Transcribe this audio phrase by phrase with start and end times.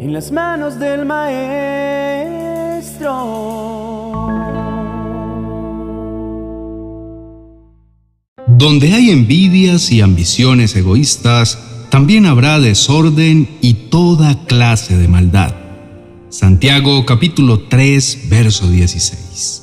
[0.00, 1.50] en las manos del maestro.
[8.46, 11.58] Donde hay envidias y ambiciones egoístas,
[11.90, 15.54] también habrá desorden y toda clase de maldad.
[16.30, 19.62] Santiago capítulo 3, verso 16.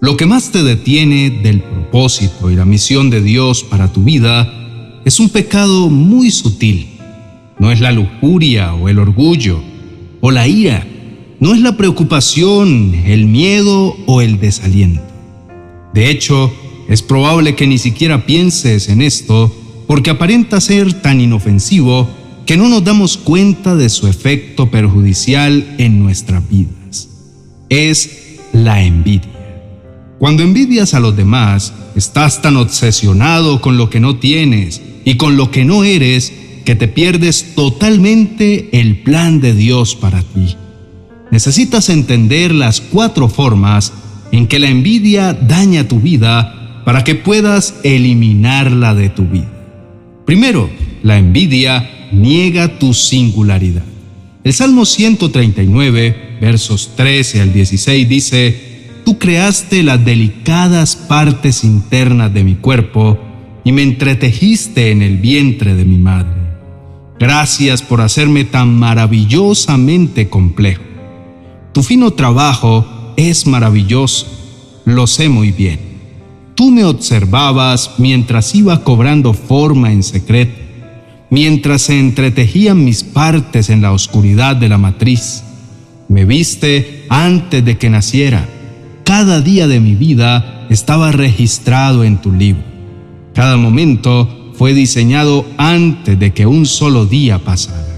[0.00, 4.50] Lo que más te detiene del propósito y la misión de Dios para tu vida
[5.04, 6.89] es un pecado muy sutil.
[7.60, 9.62] No es la lujuria o el orgullo
[10.22, 10.86] o la ira.
[11.40, 15.02] No es la preocupación, el miedo o el desaliento.
[15.92, 16.50] De hecho,
[16.88, 19.54] es probable que ni siquiera pienses en esto
[19.86, 22.08] porque aparenta ser tan inofensivo
[22.46, 27.10] que no nos damos cuenta de su efecto perjudicial en nuestras vidas.
[27.68, 29.28] Es la envidia.
[30.18, 35.36] Cuando envidias a los demás, estás tan obsesionado con lo que no tienes y con
[35.36, 36.32] lo que no eres
[36.64, 40.56] que te pierdes totalmente el plan de Dios para ti.
[41.30, 43.92] Necesitas entender las cuatro formas
[44.32, 49.50] en que la envidia daña tu vida para que puedas eliminarla de tu vida.
[50.26, 50.70] Primero,
[51.02, 53.84] la envidia niega tu singularidad.
[54.42, 58.70] El Salmo 139, versos 13 al 16 dice,
[59.04, 63.18] Tú creaste las delicadas partes internas de mi cuerpo
[63.64, 66.39] y me entretejiste en el vientre de mi madre.
[67.20, 70.80] Gracias por hacerme tan maravillosamente complejo.
[71.74, 74.26] Tu fino trabajo es maravilloso,
[74.86, 75.78] lo sé muy bien.
[76.54, 80.58] Tú me observabas mientras iba cobrando forma en secreto,
[81.28, 85.44] mientras se entretejían mis partes en la oscuridad de la matriz.
[86.08, 88.48] Me viste antes de que naciera.
[89.04, 92.64] Cada día de mi vida estaba registrado en tu libro.
[93.34, 97.96] Cada momento fue diseñado antes de que un solo día pasara.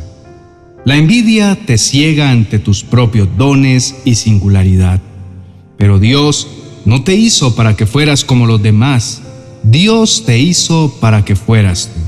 [0.84, 5.00] La envidia te ciega ante tus propios dones y singularidad.
[5.76, 6.46] Pero Dios
[6.84, 9.22] no te hizo para que fueras como los demás.
[9.64, 12.00] Dios te hizo para que fueras tú.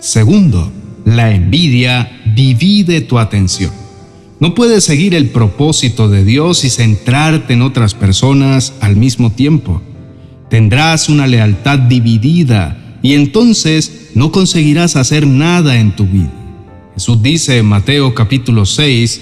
[0.00, 0.72] Segundo,
[1.04, 3.70] la envidia divide tu atención.
[4.40, 9.80] No puedes seguir el propósito de Dios y centrarte en otras personas al mismo tiempo.
[10.50, 16.32] Tendrás una lealtad dividida y entonces no conseguirás hacer nada en tu vida.
[16.94, 19.20] Jesús dice en Mateo capítulo 6,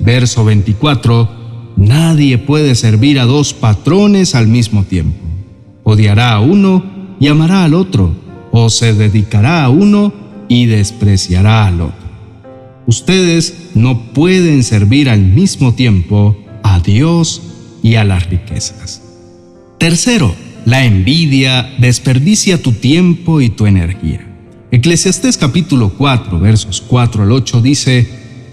[0.00, 1.28] verso 24,
[1.76, 5.18] Nadie puede servir a dos patrones al mismo tiempo.
[5.84, 6.84] Odiará a uno
[7.20, 8.16] y amará al otro,
[8.50, 10.12] o se dedicará a uno
[10.48, 12.08] y despreciará al otro.
[12.86, 17.42] Ustedes no pueden servir al mismo tiempo a Dios
[17.82, 19.02] y a las riquezas.
[19.78, 20.34] Tercero,
[20.64, 24.26] la envidia desperdicia tu tiempo y tu energía.
[24.70, 28.06] Eclesiastés capítulo 4, versos 4 al 8 dice,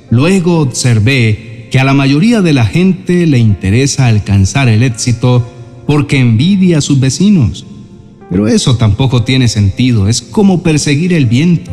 [0.09, 5.45] Luego observé que a la mayoría de la gente le interesa alcanzar el éxito
[5.85, 7.65] porque envidia a sus vecinos.
[8.29, 11.71] Pero eso tampoco tiene sentido, es como perseguir el viento.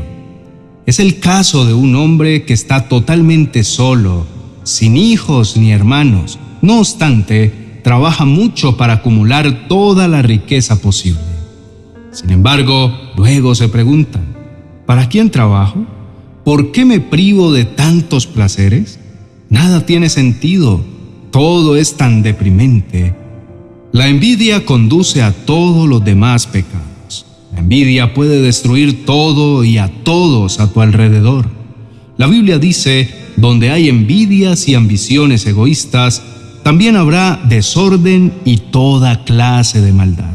[0.86, 4.26] Es el caso de un hombre que está totalmente solo,
[4.64, 6.38] sin hijos ni hermanos.
[6.60, 11.20] No obstante, trabaja mucho para acumular toda la riqueza posible.
[12.12, 14.20] Sin embargo, luego se pregunta,
[14.86, 15.86] ¿para quién trabajo?
[16.44, 18.98] ¿Por qué me privo de tantos placeres?
[19.48, 20.80] Nada tiene sentido,
[21.30, 23.14] todo es tan deprimente.
[23.92, 27.26] La envidia conduce a todos los demás pecados.
[27.52, 31.46] La envidia puede destruir todo y a todos a tu alrededor.
[32.16, 36.22] La Biblia dice, donde hay envidias y ambiciones egoístas,
[36.62, 40.30] también habrá desorden y toda clase de maldad.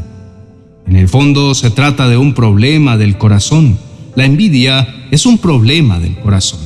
[0.86, 3.78] En el fondo se trata de un problema del corazón.
[4.14, 6.60] La envidia es un problema del corazón.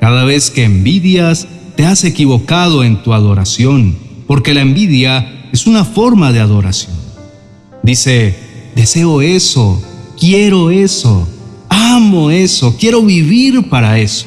[0.00, 5.84] Cada vez que envidias, te has equivocado en tu adoración, porque la envidia es una
[5.84, 6.94] forma de adoración.
[7.82, 8.36] Dice,
[8.74, 9.80] deseo eso,
[10.18, 11.28] quiero eso,
[11.68, 14.26] amo eso, quiero vivir para eso.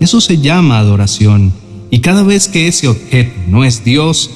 [0.00, 1.52] Eso se llama adoración
[1.94, 4.28] y cada vez que ese objeto no es Dios,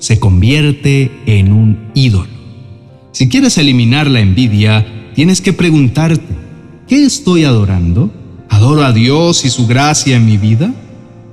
[0.00, 2.26] se convierte en un ídolo.
[3.12, 6.26] Si quieres eliminar la envidia, tienes que preguntarte,
[6.88, 8.10] ¿qué estoy adorando?
[8.48, 10.74] ¿Adoro a Dios y su gracia en mi vida?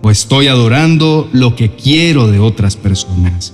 [0.04, 3.52] ¿O estoy adorando lo que quiero de otras personas?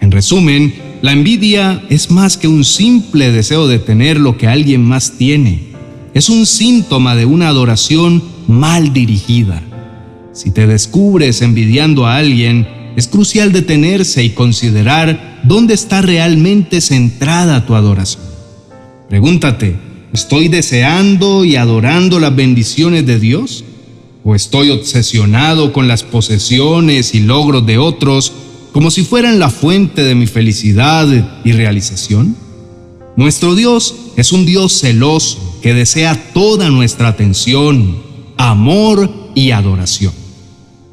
[0.00, 0.72] En resumen,
[1.02, 5.74] la envidia es más que un simple deseo de tener lo que alguien más tiene.
[6.14, 9.67] Es un síntoma de una adoración mal dirigida.
[10.38, 17.66] Si te descubres envidiando a alguien, es crucial detenerse y considerar dónde está realmente centrada
[17.66, 18.22] tu adoración.
[19.08, 19.74] Pregúntate,
[20.12, 23.64] ¿estoy deseando y adorando las bendiciones de Dios?
[24.22, 28.32] ¿O estoy obsesionado con las posesiones y logros de otros
[28.70, 31.08] como si fueran la fuente de mi felicidad
[31.44, 32.36] y realización?
[33.16, 37.96] Nuestro Dios es un Dios celoso que desea toda nuestra atención,
[38.36, 40.27] amor y adoración.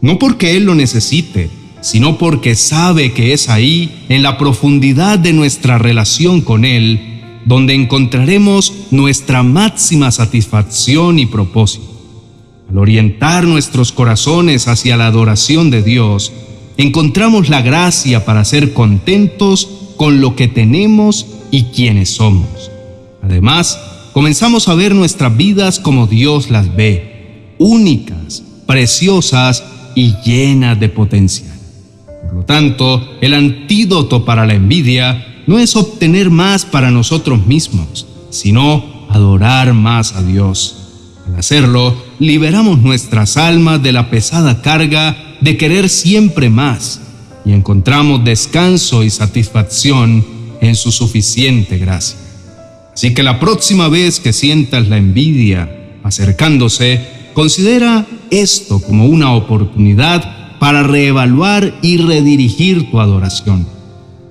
[0.05, 1.49] No porque Él lo necesite,
[1.81, 7.73] sino porque sabe que es ahí, en la profundidad de nuestra relación con Él, donde
[7.73, 11.87] encontraremos nuestra máxima satisfacción y propósito.
[12.69, 16.31] Al orientar nuestros corazones hacia la adoración de Dios,
[16.77, 19.67] encontramos la gracia para ser contentos
[19.97, 22.69] con lo que tenemos y quienes somos.
[23.23, 23.79] Además,
[24.13, 29.63] comenzamos a ver nuestras vidas como Dios las ve, únicas, preciosas
[29.95, 31.57] y llenas de potencial.
[32.23, 38.05] Por lo tanto, el antídoto para la envidia no es obtener más para nosotros mismos,
[38.29, 40.77] sino adorar más a Dios.
[41.27, 47.01] Al hacerlo, liberamos nuestras almas de la pesada carga de querer siempre más
[47.45, 50.25] y encontramos descanso y satisfacción
[50.61, 52.17] en su suficiente gracia.
[52.93, 55.69] Así que la próxima vez que sientas la envidia
[56.05, 57.01] acercándose,
[57.33, 63.67] considera esto como una oportunidad para reevaluar y redirigir tu adoración.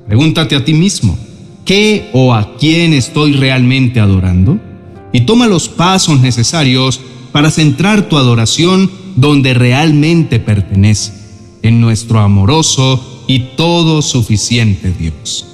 [0.06, 1.16] Pregúntate a ti mismo,
[1.64, 4.58] ¿qué o a quién estoy realmente adorando?
[5.12, 7.00] Y toma los pasos necesarios
[7.32, 11.12] para centrar tu adoración donde realmente pertenece,
[11.62, 15.46] en nuestro amoroso y todo suficiente Dios.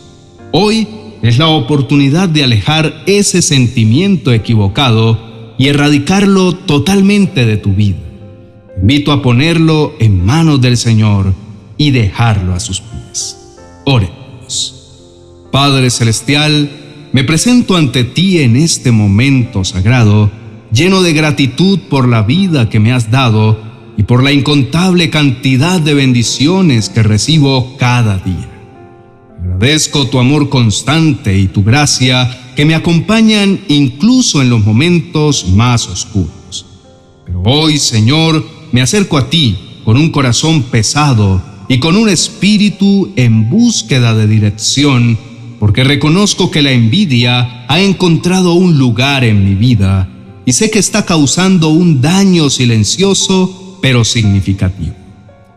[0.52, 0.88] Hoy
[1.22, 8.09] es la oportunidad de alejar ese sentimiento equivocado y erradicarlo totalmente de tu vida
[8.80, 11.34] invito a ponerlo en manos del Señor
[11.76, 13.36] y dejarlo a sus pies.
[13.84, 15.48] Oremos.
[15.52, 16.70] Padre Celestial,
[17.12, 20.30] me presento ante ti en este momento sagrado,
[20.72, 23.60] lleno de gratitud por la vida que me has dado
[23.96, 28.48] y por la incontable cantidad de bendiciones que recibo cada día.
[29.42, 35.86] Agradezco tu amor constante y tu gracia que me acompañan incluso en los momentos más
[35.88, 36.66] oscuros.
[37.26, 43.12] Pero hoy, Señor, me acerco a ti con un corazón pesado y con un espíritu
[43.16, 45.18] en búsqueda de dirección,
[45.58, 50.08] porque reconozco que la envidia ha encontrado un lugar en mi vida
[50.44, 54.94] y sé que está causando un daño silencioso pero significativo.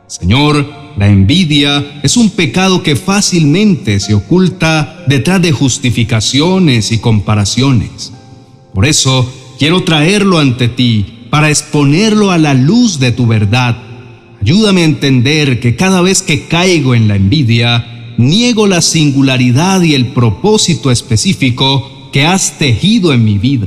[0.07, 0.67] Señor,
[0.97, 8.13] la envidia es un pecado que fácilmente se oculta detrás de justificaciones y comparaciones.
[8.73, 9.27] Por eso
[9.57, 13.75] quiero traerlo ante ti para exponerlo a la luz de tu verdad.
[14.39, 19.95] Ayúdame a entender que cada vez que caigo en la envidia, niego la singularidad y
[19.95, 23.65] el propósito específico que has tejido en mi vida.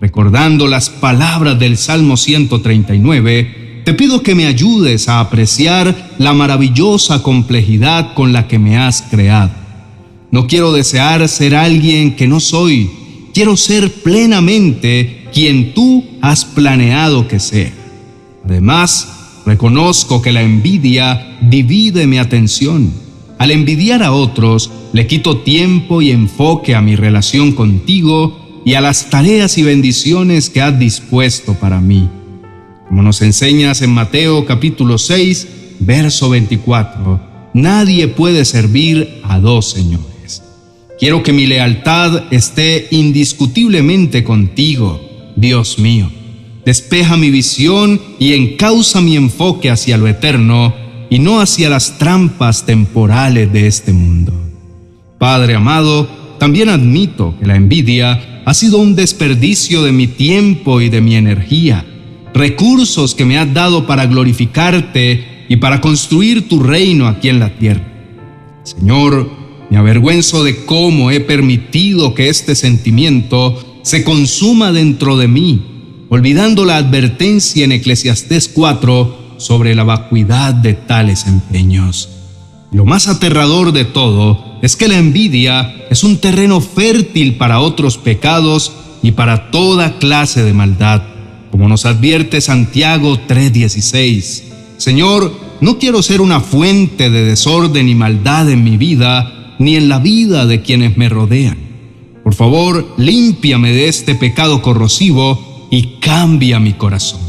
[0.00, 7.22] Recordando las palabras del Salmo 139, te pido que me ayudes a apreciar la maravillosa
[7.22, 9.52] complejidad con la que me has creado.
[10.32, 12.90] No quiero desear ser alguien que no soy,
[13.32, 17.72] quiero ser plenamente quien tú has planeado que sea.
[18.44, 22.92] Además, reconozco que la envidia divide mi atención.
[23.38, 28.80] Al envidiar a otros, le quito tiempo y enfoque a mi relación contigo y a
[28.80, 32.08] las tareas y bendiciones que has dispuesto para mí.
[32.88, 35.48] Como nos enseñas en Mateo capítulo 6,
[35.80, 37.20] verso 24,
[37.54, 40.42] nadie puede servir a dos señores.
[40.98, 45.07] Quiero que mi lealtad esté indiscutiblemente contigo
[45.40, 46.10] Dios mío,
[46.64, 50.74] despeja mi visión y encausa mi enfoque hacia lo eterno
[51.10, 54.32] y no hacia las trampas temporales de este mundo.
[55.16, 56.08] Padre amado,
[56.40, 61.14] también admito que la envidia ha sido un desperdicio de mi tiempo y de mi
[61.14, 61.86] energía,
[62.34, 67.50] recursos que me has dado para glorificarte y para construir tu reino aquí en la
[67.50, 67.86] tierra.
[68.64, 69.30] Señor,
[69.70, 75.62] me avergüenzo de cómo he permitido que este sentimiento se consuma dentro de mí,
[76.10, 82.10] olvidando la advertencia en Eclesiastés 4 sobre la vacuidad de tales empeños.
[82.70, 87.96] Lo más aterrador de todo es que la envidia es un terreno fértil para otros
[87.96, 91.02] pecados y para toda clase de maldad,
[91.50, 94.44] como nos advierte Santiago 3:16.
[94.76, 99.88] Señor, no quiero ser una fuente de desorden y maldad en mi vida, ni en
[99.88, 101.67] la vida de quienes me rodean.
[102.28, 107.20] Por favor, límpiame de este pecado corrosivo y cambia mi corazón.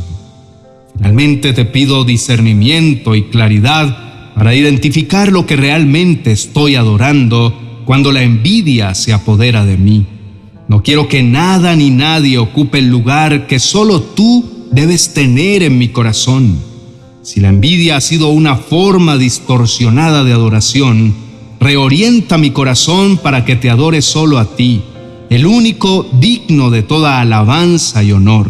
[0.94, 8.24] Finalmente te pido discernimiento y claridad para identificar lo que realmente estoy adorando cuando la
[8.24, 10.06] envidia se apodera de mí.
[10.68, 15.78] No quiero que nada ni nadie ocupe el lugar que solo tú debes tener en
[15.78, 16.60] mi corazón.
[17.22, 21.29] Si la envidia ha sido una forma distorsionada de adoración,
[21.60, 24.82] reorienta mi corazón para que te adore solo a ti,
[25.30, 28.50] el único digno de toda alabanza y honor.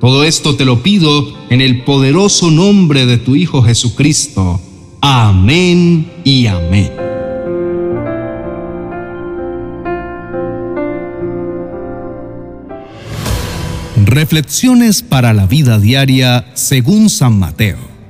[0.00, 4.60] Todo esto te lo pido en el poderoso nombre de tu Hijo Jesucristo.
[5.00, 6.90] Amén y amén.
[14.04, 17.93] Reflexiones para la vida diaria según San Mateo.